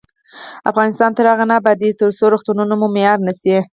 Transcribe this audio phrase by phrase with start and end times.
[0.69, 3.57] افغانستان تر هغو نه ابادیږي، ترڅو روغتونونه مو معیاري نشي.